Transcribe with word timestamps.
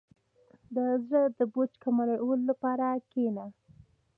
•د 0.75 0.77
زړۀ 1.07 1.23
د 1.37 1.39
بوج 1.53 1.71
کمولو 1.83 2.29
لپاره 2.49 2.87
کښېنه. 3.09 3.45